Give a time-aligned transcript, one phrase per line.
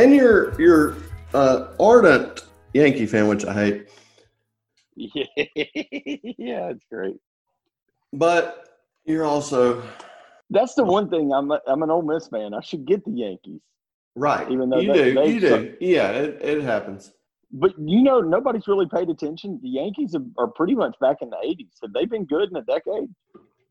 [0.00, 0.96] And you're you're
[1.34, 3.88] uh, ardent Yankee fan, which I hate.
[4.96, 7.16] Yeah, yeah, it's great.
[8.12, 8.68] But
[9.04, 9.82] you're also
[10.50, 11.32] That's the one thing.
[11.32, 12.54] I'm a, I'm an Ole Miss fan.
[12.54, 13.60] I should get the Yankees,
[14.16, 14.50] right.
[14.50, 15.76] Even though you they- do, they you do.
[15.80, 17.12] Yeah, it, it happens.
[17.52, 19.58] but you know nobody's really paid attention.
[19.62, 21.68] The Yankees are, are pretty much back in the '80s.
[21.82, 23.08] Have they been good in a decade?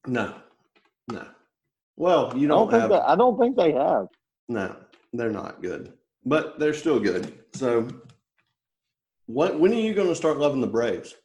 [0.07, 0.35] No,
[1.11, 1.25] no.
[1.97, 2.89] Well, you I don't don't think have.
[2.91, 3.09] that.
[3.09, 4.07] I don't think they have.
[4.47, 4.75] No,
[5.13, 5.93] they're not good,
[6.25, 7.33] but they're still good.
[7.53, 7.87] So,
[9.25, 9.59] what?
[9.59, 11.15] When are you going to start loving the Braves?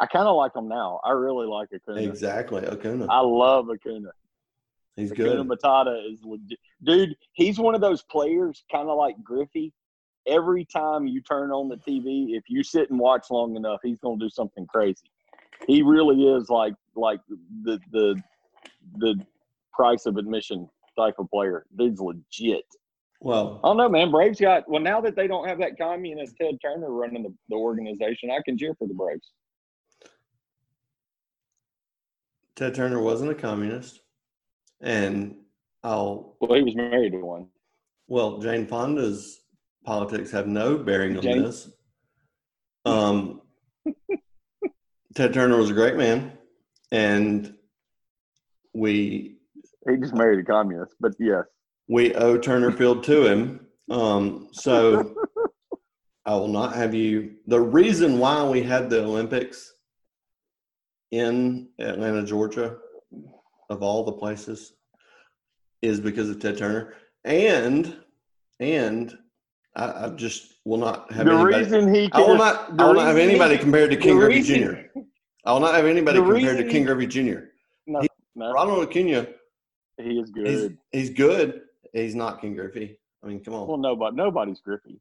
[0.00, 1.00] I kind of like them now.
[1.04, 2.00] I really like Acuna.
[2.02, 3.06] Exactly, Acuna.
[3.10, 4.10] I love Acuna.
[4.96, 5.48] He's Acuna good.
[5.48, 6.58] Matata is legit.
[6.84, 9.72] Dude, he's one of those players, kind of like Griffey.
[10.26, 13.98] Every time you turn on the TV, if you sit and watch long enough, he's
[13.98, 15.10] going to do something crazy.
[15.66, 17.20] He really is like like
[17.64, 18.22] the the
[18.98, 19.14] the
[19.72, 21.66] price of admission type of player.
[21.76, 22.64] Dude's legit.
[23.20, 24.10] Well, I don't know, man.
[24.10, 27.56] Braves got well now that they don't have that communist Ted Turner running the, the
[27.56, 28.30] organization.
[28.30, 29.32] I can cheer for the Braves.
[32.54, 34.00] Ted Turner wasn't a communist,
[34.80, 35.36] and
[35.82, 37.48] I'll Well, he was married to one.
[38.06, 39.40] Well, Jane Fonda's
[39.84, 41.70] politics have no bearing on Jane- this.
[42.84, 43.42] Um,
[45.14, 46.32] Ted Turner was a great man,
[46.92, 47.54] and
[48.74, 49.38] we
[49.88, 51.44] He just married a communist, but yes.
[51.88, 53.66] We owe Turner Field to him.
[53.90, 55.14] Um, so
[56.26, 57.36] I will not have you.
[57.46, 59.72] The reason why we had the Olympics
[61.10, 62.76] in Atlanta, Georgia,
[63.70, 64.74] of all the places,
[65.82, 67.96] is because of Ted Turner, and
[68.60, 69.16] and
[69.76, 71.56] I, I just will not have the anybody.
[71.64, 72.78] reason he I will not.
[72.78, 74.60] I will not have anybody he- compared to King Griffey reason-
[74.92, 75.00] Jr.
[75.46, 77.38] I will not have anybody the compared to King he- Griffey Jr.
[77.86, 79.26] No, He- no, Ronald Acuna,
[79.96, 80.46] he is good.
[80.46, 81.62] he's he's good.
[81.92, 82.98] He's not King Griffey.
[83.22, 83.66] I mean, come on.
[83.66, 85.00] well, nobody, nobody's Griffey.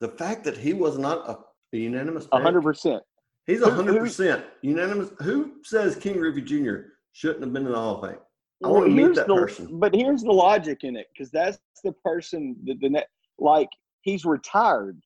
[0.00, 1.38] the fact that he was not a,
[1.74, 3.02] a unanimous A hundred percent.
[3.46, 5.10] he's a hundred percent unanimous.
[5.22, 6.76] Who says King Griffey Jr.
[7.12, 8.18] shouldn't have been in the Hall of Fame?
[8.64, 9.78] I Well, wanna meet that the, person.
[9.78, 13.04] But here's the logic in it, because that's the person that the ne-
[13.38, 13.68] like
[14.02, 15.00] he's retired.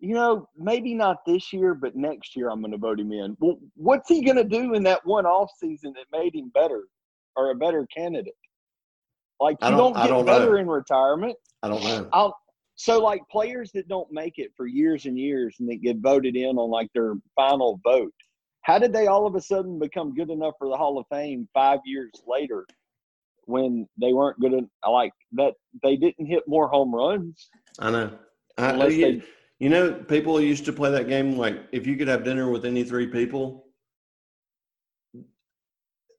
[0.00, 3.36] You know, maybe not this year, but next year I'm going to vote him in.
[3.40, 6.82] Well, what's he going to do in that one off season that made him better
[7.36, 8.34] or a better candidate?
[9.40, 10.56] Like I you don't- don't, I get don't better know.
[10.58, 11.36] in retirement.
[11.62, 12.08] I don't know.
[12.12, 12.36] I'll
[12.76, 16.34] so like players that don't make it for years and years and they get voted
[16.36, 18.12] in on like their final vote.
[18.62, 21.48] How did they all of a sudden become good enough for the Hall of Fame
[21.54, 22.66] five years later
[23.44, 27.48] when they weren't good en- like that they didn't hit more home runs?
[27.78, 28.10] I know.
[28.58, 29.22] I, you, they-
[29.60, 32.64] you know, people used to play that game like if you could have dinner with
[32.64, 33.63] any three people,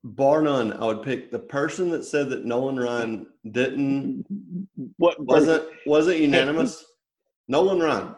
[0.06, 4.26] bar none, I would pick the person that said that Nolan Ryan didn't
[4.98, 6.86] What wasn't wasn't unanimous.
[7.48, 8.16] Nolan Ryan,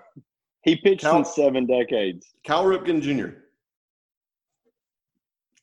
[0.63, 2.33] he pitched Cal- in seven decades.
[2.43, 3.39] Cal Ripken Jr.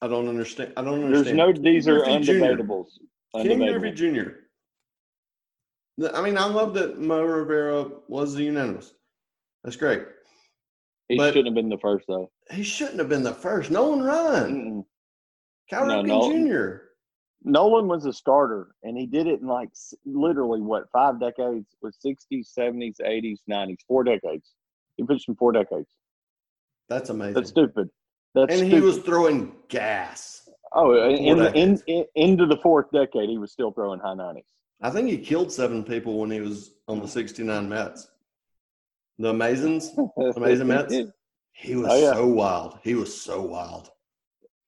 [0.03, 0.73] I don't understand.
[0.77, 1.39] I don't understand.
[1.39, 2.33] There's no these are Griffey Jr.
[2.33, 2.87] undebatables.
[3.37, 3.59] King.
[3.59, 4.31] Griffey Jr.
[6.15, 8.95] I mean, I love that Mo Rivera was the unanimous.
[9.63, 10.03] That's great.
[11.09, 12.31] He but- shouldn't have been the first though.
[12.51, 13.71] He shouldn't have been the first.
[13.71, 14.85] Nolan Ryan, Mm-mm.
[15.69, 16.77] Cal No, Ripken Nolan- Jr.
[17.47, 19.69] Nolan was a starter, and he did it in like
[20.07, 24.53] literally what five decades with 60s, 70s, 80s, 90s, four decades.
[24.97, 25.89] He pitched in four decades.
[26.89, 27.35] That's amazing.
[27.35, 27.91] That's stupid.
[28.35, 28.75] That's and stupid.
[28.77, 30.49] he was throwing gas.
[30.73, 34.15] oh, uh, in, the, in, in into the fourth decade, he was still throwing high
[34.15, 34.43] 90s.
[34.83, 38.09] I think he killed seven people when he was on the 69 Mets.
[39.19, 39.89] The Amazins,
[40.37, 40.95] Amazing Mets.
[41.53, 42.13] He was Oh, yeah.
[42.15, 42.79] so wild.
[42.83, 43.91] He was so wild.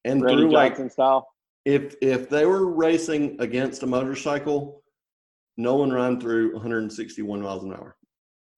[0.07, 1.29] And Randy through like style.
[1.65, 4.83] if if they were racing against a motorcycle,
[5.57, 7.97] Nolan Ryan through 161 miles an hour.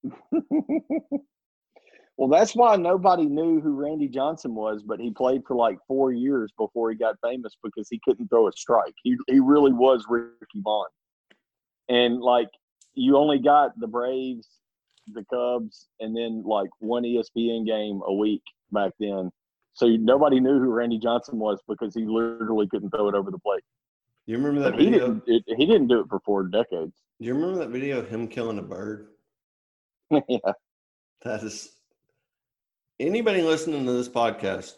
[2.19, 6.13] well, that's why nobody knew who Randy Johnson was, but he played for like four
[6.13, 8.95] years before he got famous because he couldn't throw a strike.
[9.03, 10.89] He he really was Ricky Vaughn,
[11.89, 12.51] and like
[12.93, 14.49] you only got the Braves,
[15.15, 19.31] the Cubs, and then like one ESPN game a week back then.
[19.79, 23.39] So nobody knew who Randy Johnson was because he literally couldn't throw it over the
[23.39, 23.63] plate.
[24.27, 25.23] You remember that But he didn't.
[25.29, 26.97] It, he didn't do it for four decades.
[27.21, 29.11] Do you remember that video of him killing a bird?
[30.11, 30.39] yeah.
[31.23, 31.77] That is
[32.99, 34.73] anybody listening to this podcast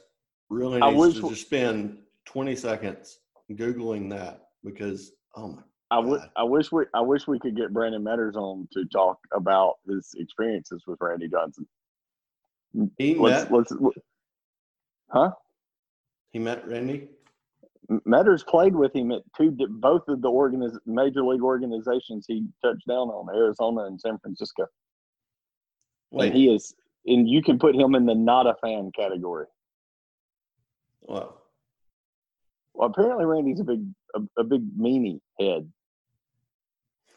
[0.50, 3.20] really needs wish- to just spend 20 seconds
[3.52, 6.20] googling that because oh my I would.
[6.36, 6.84] I wish we.
[6.94, 11.28] I wish we could get Brandon Medders on to talk about his experiences with Randy
[11.28, 11.66] Johnson.
[12.98, 13.50] he Let's.
[13.50, 13.72] met Let's.
[15.12, 15.30] Huh?
[16.32, 17.08] he met Randy.
[18.06, 22.86] Medders played with him at two, both of the organiz- major league organizations he touched
[22.86, 24.66] down on, Arizona and San Francisco.
[26.12, 26.72] Wait, And he is,
[27.06, 29.46] and you can put him in the not a fan category.
[31.00, 31.42] well,
[32.74, 33.84] Well, apparently Randy's a big,
[34.14, 35.68] a, a big meanie head.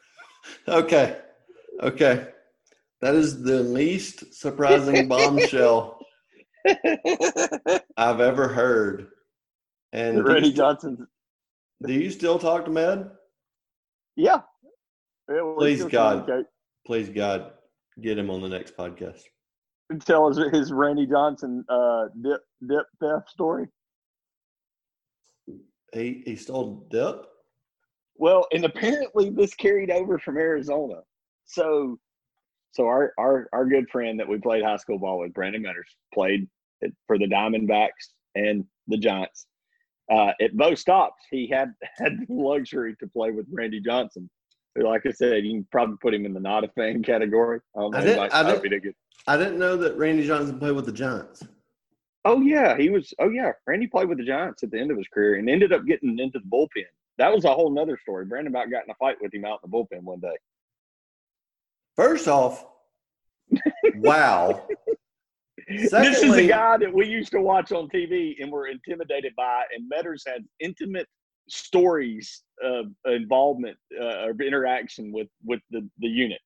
[0.68, 1.20] okay,
[1.82, 2.30] okay.
[3.02, 6.03] That is the least surprising bombshell
[7.98, 9.08] I've ever heard.
[9.92, 11.08] And Randy Johnson.
[11.86, 13.10] do you still talk to Med?
[14.16, 14.42] yeah.
[15.30, 16.26] Yeah, Please, God.
[16.26, 16.52] communicate.
[16.86, 17.52] Please, God,
[18.02, 19.22] get him on the next podcast.
[19.90, 23.68] And Tell us his Randy Johnson uh, dip dip theft story.
[25.94, 27.26] He he stole dip.
[28.16, 31.02] Well, and apparently this carried over from Arizona.
[31.46, 32.00] So,
[32.74, 35.90] so our our our good friend that we played high school ball with, Brandon Medders,
[36.14, 36.48] played
[36.82, 39.46] it for the Diamondbacks and the Giants.
[40.12, 44.30] Uh, at both stops, he had had the luxury to play with Randy Johnson.
[44.76, 47.62] who, Like I said, you can probably put him in the not a fan category.
[47.76, 47.98] I don't know.
[47.98, 48.96] I didn't- I didn't-
[49.26, 51.44] I didn't know that Randy Johnson played with the Giants.
[52.26, 53.14] Oh yeah, he was.
[53.20, 55.72] Oh yeah, Randy played with the Giants at the end of his career and ended
[55.72, 56.86] up getting into the bullpen.
[57.18, 58.26] That was a whole nother story.
[58.26, 60.36] Brandon about got in a fight with him out in the bullpen one day.
[61.96, 62.66] First off,
[63.96, 64.68] wow.
[65.68, 69.64] this is a guy that we used to watch on TV and were intimidated by,
[69.76, 71.08] and Medders had intimate
[71.50, 76.40] stories of involvement uh, or interaction with with the the unit.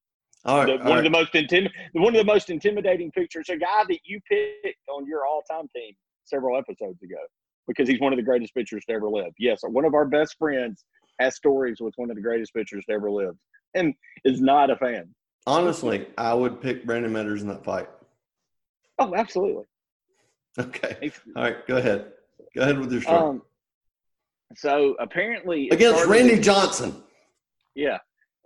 [0.46, 3.50] All The- right, one all of the most intim- one of the most intimidating pictures.
[3.50, 5.94] A guy that you picked on your all time team
[6.26, 7.16] several episodes ago
[7.68, 9.32] because he's one of the greatest pitchers to ever live.
[9.40, 10.84] Yes, one of our best friends
[11.20, 13.36] has stories with one of the greatest pitchers to ever live,
[13.76, 13.94] and
[14.26, 15.14] is not a fan.
[15.48, 17.88] Honestly, I would pick Brandon Medders in that fight.
[19.00, 19.64] Oh, absolutely.
[20.60, 21.12] Okay.
[21.36, 22.12] All right, go ahead.
[22.56, 23.18] Go ahead with your story.
[23.18, 23.42] Um,
[24.56, 27.02] so apparently, Against Randy in- Johnson.
[27.76, 28.00] Yeah.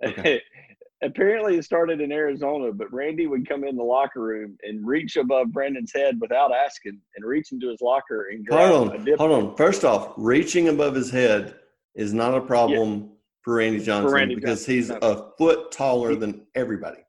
[0.05, 0.41] Okay.
[1.01, 5.15] apparently, it started in Arizona, but Randy would come in the locker room and reach
[5.15, 9.05] above Brandon's head without asking, and reach into his locker and grab Hold a on.
[9.05, 9.17] dip.
[9.17, 9.55] Hold on.
[9.55, 11.55] First off, reaching above his head
[11.95, 13.09] is not a problem
[13.43, 16.99] for Randy Johnson Randy because Johnson, he's a foot taller He- than everybody.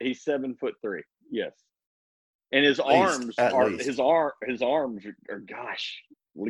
[0.00, 1.02] He's seven foot three.
[1.30, 1.52] Yes.
[2.52, 3.86] And his least, arms are least.
[3.86, 6.02] his arm his arms are, are gosh,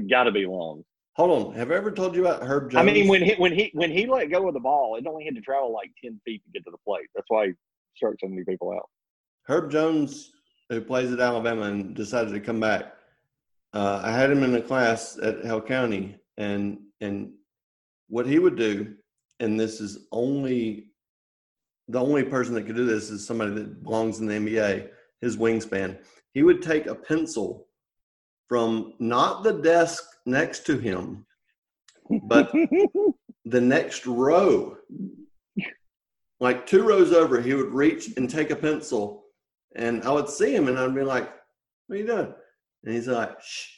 [0.08, 0.84] got to be long.
[1.14, 1.54] Hold on.
[1.54, 2.80] Have I ever told you about Herb Jones?
[2.80, 5.24] I mean, when he when he when he let go of the ball, it only
[5.24, 7.06] had to travel like ten feet to get to the plate.
[7.14, 7.52] That's why he
[7.96, 8.88] struck so many people out.
[9.46, 10.32] Herb Jones,
[10.68, 12.94] who plays at Alabama and decided to come back,
[13.74, 17.32] uh, I had him in a class at Hell County, and and
[18.08, 18.94] what he would do,
[19.40, 20.86] and this is only
[21.88, 24.90] the only person that could do this is somebody that belongs in the NBA.
[25.20, 25.98] His wingspan.
[26.32, 27.66] He would take a pencil
[28.48, 31.26] from not the desk next to him,
[32.22, 32.52] but
[33.44, 34.76] the next row,
[36.38, 39.24] like two rows over, he would reach and take a pencil,
[39.74, 41.30] and I would see him, and I'd be like,
[41.86, 42.32] "What are you doing?"
[42.84, 43.68] And he's like, "Shh,"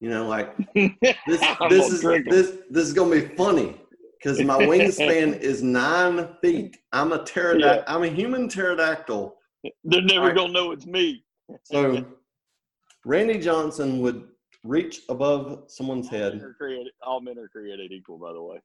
[0.00, 1.44] you know, like this.
[1.68, 2.56] This is this.
[2.70, 3.80] This is gonna be funny
[4.22, 6.76] because my wingspan is nine feet.
[6.92, 7.84] I'm a pterodactyl.
[7.86, 9.34] I'm a human pterodactyl.
[9.84, 10.36] They're never Alright.
[10.36, 11.24] gonna know it's me.
[11.64, 12.04] So
[13.04, 14.28] Randy Johnson would
[14.64, 16.54] reach above someone's All men head.
[16.58, 18.58] created, all men are created equal, by the way.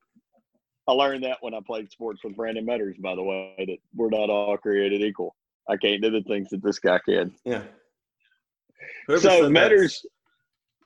[0.87, 4.09] I learned that when I played sports with Brandon Medders, by the way, that we're
[4.09, 5.35] not all created equal.
[5.69, 7.33] I can't do the things that this guy can.
[7.43, 7.63] Yeah.
[9.07, 10.05] Whoever so said that- Medders,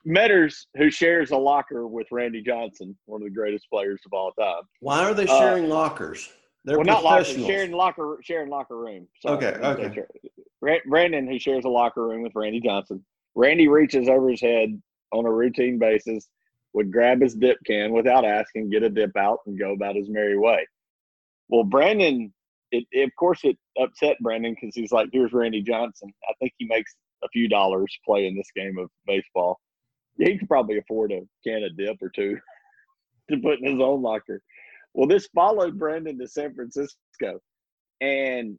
[0.09, 4.31] Medders, who shares a locker with Randy Johnson, one of the greatest players of all
[4.31, 4.63] time.
[4.79, 6.29] Why are they uh, sharing lockers?
[6.65, 7.47] They're well, not locker, professionals.
[7.47, 9.07] sharing locker, sharing locker room.
[9.21, 10.09] Sorry, Okay, I didn't say okay.
[10.65, 10.81] share.
[10.87, 14.81] Brandon, who shares a locker room with Randy Johnson, Randy reaches over his head
[15.13, 16.27] on a routine basis,
[16.73, 20.09] would grab his dip can without asking, get a dip out, and go about his
[20.09, 20.67] merry way.
[21.47, 22.33] Well, Brandon,
[22.71, 26.11] it, it- of course, it upset Brandon because he's like, "Here's Randy Johnson.
[26.29, 29.59] I think he makes a few dollars playing this game of baseball.
[30.19, 32.37] He could probably afford a can of dip or two
[33.31, 34.41] to put in his own locker."
[34.93, 37.39] Well, this followed Brandon to San Francisco,
[38.01, 38.57] and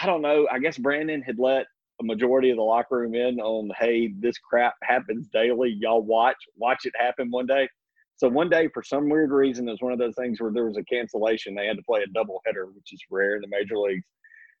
[0.00, 0.46] I don't know.
[0.50, 1.66] I guess Brandon had let
[2.00, 5.76] a majority of the locker room in on, hey, this crap happens daily.
[5.80, 7.68] Y'all watch, watch it happen one day.
[8.16, 10.66] So one day, for some weird reason, it was one of those things where there
[10.66, 11.54] was a cancellation.
[11.54, 14.04] They had to play a doubleheader, which is rare in the major leagues.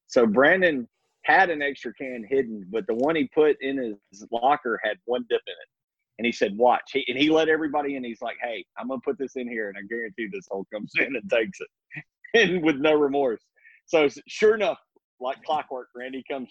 [0.06, 0.88] So Brandon
[1.24, 5.24] had an extra can hidden, but the one he put in his locker had one
[5.28, 5.77] dip in it.
[6.18, 8.04] And he said, "Watch." He, and he let everybody in.
[8.04, 10.92] He's like, "Hey, I'm gonna put this in here, and I guarantee this hole comes
[10.98, 13.42] in and takes it, and with no remorse."
[13.86, 14.78] So sure enough,
[15.20, 16.50] like clockwork, Randy comes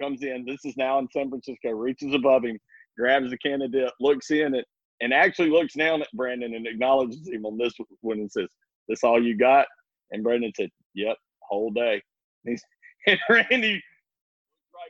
[0.00, 0.44] comes in.
[0.44, 1.70] This is now in San Francisco.
[1.70, 2.58] Reaches above him,
[2.98, 4.66] grabs the can of dip, looks in it,
[5.00, 8.48] and actually looks down at Brandon and acknowledges him on this one and says,
[8.88, 9.66] "This all you got?"
[10.10, 12.02] And Brandon said, "Yep, whole day."
[12.44, 12.58] And,
[13.06, 13.82] and Randy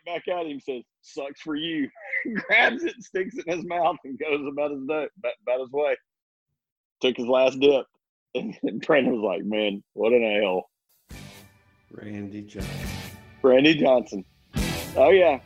[0.05, 1.89] back at him says, "Sucks for you."
[2.35, 5.09] Grabs it, sticks it in his mouth, and goes about his day,
[5.43, 5.97] about his way.
[7.01, 7.87] Took his last dip,
[8.35, 10.71] and, and Brandon was like, "Man, what an ale."
[11.91, 12.89] Randy Johnson.
[13.43, 14.25] Randy Johnson.
[14.97, 15.41] Oh yeah.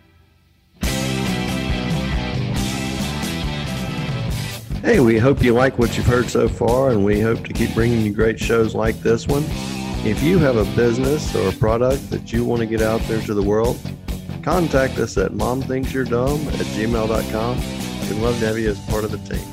[4.83, 7.75] Hey, we hope you like what you've heard so far, and we hope to keep
[7.75, 9.43] bringing you great shows like this one.
[10.07, 13.21] If you have a business or a product that you want to get out there
[13.23, 13.79] to the world,
[14.43, 17.57] contact us at momthinksyou'redumb at gmail.com.
[18.09, 19.47] We'd love to have you as part of the team.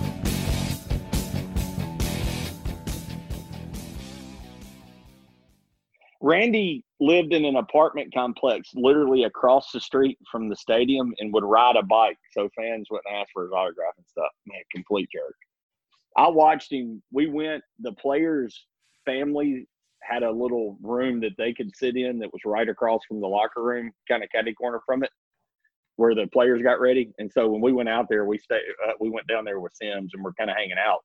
[6.22, 11.44] Randy lived in an apartment complex literally across the street from the stadium and would
[11.44, 14.32] ride a bike so fans wouldn't ask for his autograph and stuff.
[14.48, 15.36] Man, complete jerk.
[16.18, 17.04] I watched him.
[17.12, 18.66] We went, the players'
[19.06, 19.68] family
[20.08, 23.28] had a little room that they could sit in that was right across from the
[23.28, 25.10] locker room, kind of catty corner from it,
[25.96, 27.12] where the players got ready.
[27.18, 29.74] And so when we went out there, we stayed, uh, we went down there with
[29.76, 31.00] Sims and we're kind of hanging out.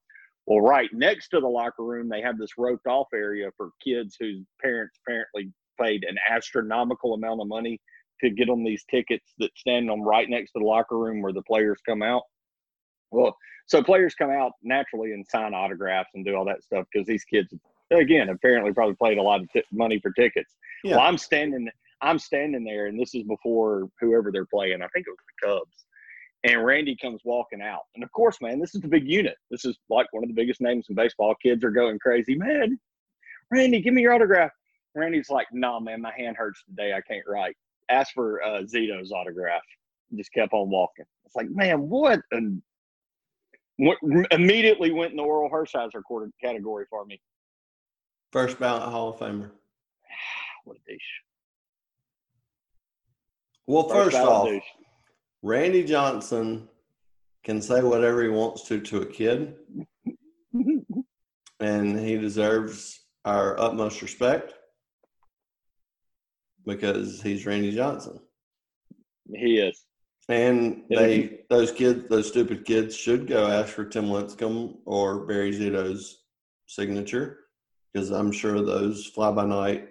[0.47, 4.17] Well, right next to the locker room, they have this roped off area for kids
[4.19, 7.81] whose parents apparently paid an astronomical amount of money
[8.21, 11.33] to get them these tickets that stand them right next to the locker room where
[11.33, 12.23] the players come out.
[13.11, 17.07] Well, so players come out naturally and sign autographs and do all that stuff because
[17.07, 17.55] these kids,
[17.91, 20.57] again, apparently probably played a lot of t- money for tickets.
[20.85, 20.97] Yeah.
[20.97, 21.69] Well, I'm standing,
[22.01, 24.83] I'm standing there, and this is before whoever they're playing.
[24.83, 25.85] I think it was the Cubs.
[26.43, 29.37] And Randy comes walking out, and of course, man, this is the big unit.
[29.51, 31.35] This is like one of the biggest names in baseball.
[31.43, 32.79] Kids are going crazy, man.
[33.51, 34.51] Randy, give me your autograph.
[34.95, 36.95] Randy's like, "No, nah, man, my hand hurts today.
[36.95, 37.57] I can't write."
[37.91, 39.61] Asked for uh, Zito's autograph.
[40.17, 41.05] Just kept on walking.
[41.27, 42.21] It's like, man, what?
[42.31, 42.63] And
[43.77, 43.99] what,
[44.31, 47.21] immediately went in the Orel Hershiser quarter category for me.
[48.33, 49.51] First ballot Hall of Famer.
[50.65, 51.01] what a douche.
[53.67, 54.63] Well, first, ballot off, douche.
[55.43, 56.69] Randy Johnson
[57.43, 59.57] can say whatever he wants to to a kid,
[61.61, 64.55] and he deserves our utmost respect
[66.67, 68.21] because he's Randy Johnson.
[69.35, 69.85] he is.
[70.29, 75.53] And they, those kids, those stupid kids, should go ask for Tim Lincecum or Barry
[75.53, 76.23] Zito's
[76.67, 77.41] signature
[77.93, 79.89] because I'm sure those fly by night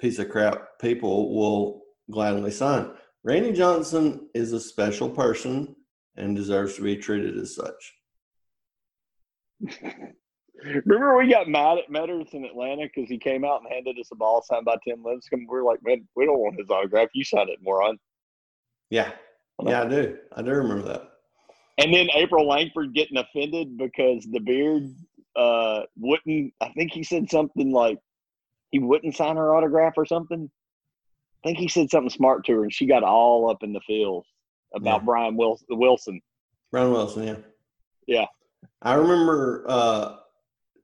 [0.00, 2.90] piece of crap people will gladly sign.
[3.24, 5.76] Randy Johnson is a special person
[6.16, 7.94] and deserves to be treated as such.
[10.84, 14.10] Remember we got mad at Medders in Atlanta because he came out and handed us
[14.12, 15.46] a ball signed by Tim Lincecum.
[15.48, 17.08] We are like, man, we don't want his autograph.
[17.14, 17.98] You signed it, moron.
[18.90, 19.10] Yeah,
[19.64, 20.18] yeah, I do.
[20.36, 21.08] I do remember that.
[21.78, 24.94] And then April Langford getting offended because the beard
[25.36, 26.52] uh, wouldn't.
[26.60, 27.98] I think he said something like
[28.70, 30.50] he wouldn't sign her autograph or something.
[31.44, 33.80] I think he said something smart to her, and she got all up in the
[33.86, 34.26] feels
[34.74, 35.04] about Yeah.
[35.06, 35.66] Brian Wilson.
[35.70, 36.20] Wilson.
[36.72, 37.36] Ron Wilson, yeah.
[38.06, 38.26] Yeah.
[38.80, 40.16] I remember uh,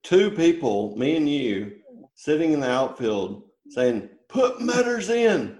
[0.02, 1.76] two people, me and you,
[2.14, 5.58] sitting in the outfield saying, put Medders in.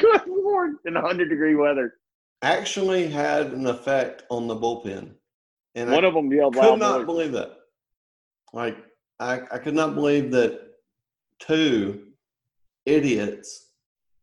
[0.00, 0.74] Good lord!
[0.84, 1.94] In hundred degree weather,
[2.42, 5.12] Actually had an effect on the bullpen.
[5.76, 6.78] And one I of them yelled could loud.
[6.80, 7.06] not noise.
[7.06, 7.52] believe that.
[8.52, 8.76] Like,
[9.18, 10.60] I, I could not believe that
[11.38, 12.08] two
[12.86, 13.70] idiots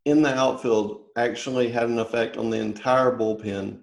[0.06, 3.80] in the outfield actually had an effect on the entire bullpen.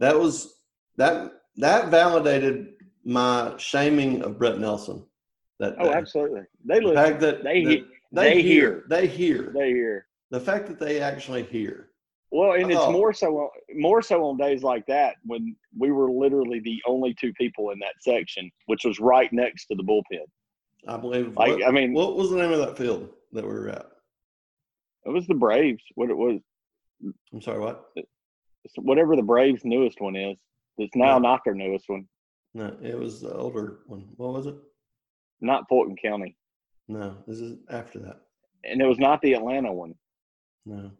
[0.00, 0.54] That was
[0.96, 5.04] that that validated my shaming of Brett Nelson.
[5.58, 5.92] That Oh, day.
[5.94, 6.42] absolutely.
[6.64, 8.84] They the fact that They that he- they hear.
[8.88, 10.06] they hear They hear.
[10.30, 11.87] the fact that they actually hear.
[12.30, 12.92] Well, and it's Oh.
[12.92, 17.14] more so on, more so on days like that when we were literally the only
[17.14, 20.26] two people in that section, which was right next to the bullpen.
[20.86, 21.34] I believe.
[21.36, 23.86] Like what, I mean, what was the name of that field that we were at?
[25.06, 25.82] it was the Braves.
[25.94, 26.40] What it was,
[27.32, 27.86] I'm sorry, what?
[27.96, 30.38] it's whatever the Braves' newest one is.
[30.76, 31.20] It's now Yeah.
[31.20, 32.06] not their newest one.
[32.52, 34.12] No, it was the older one.
[34.16, 34.56] What was it?
[35.40, 36.36] Not Fulton County,
[36.88, 38.20] No, this is after that.
[38.64, 39.94] and it was not the Atlanta one.
[40.66, 40.90] No,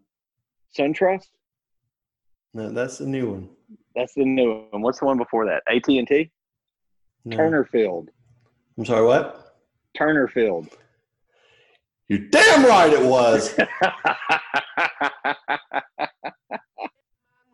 [0.76, 1.26] SunTrust.
[2.54, 3.48] no, that's the new one.
[3.94, 4.82] That's the new one.
[4.82, 5.62] What's the one before that?
[5.68, 6.30] AT and T.
[7.24, 7.36] No.
[7.36, 8.10] Turner Field.
[8.76, 9.56] I'm sorry, what?
[9.96, 10.68] Turner Field.
[12.08, 13.54] You're damn right it was.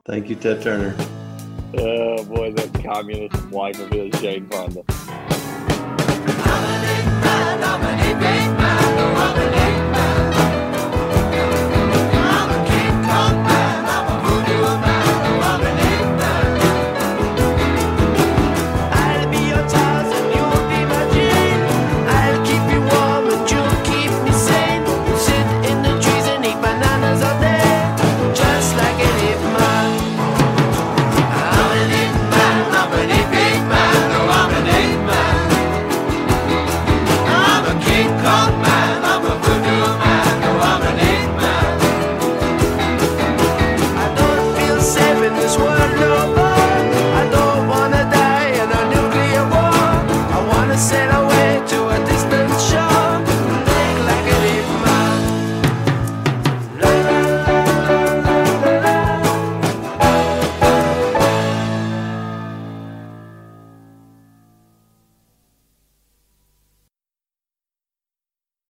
[0.06, 0.94] Thank you, Ted Turner.
[1.76, 4.84] Oh boy, that communist wife of his, Jane Fonda.